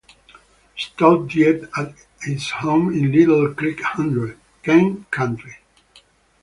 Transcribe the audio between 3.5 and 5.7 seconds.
Creek Hundred, Kent County.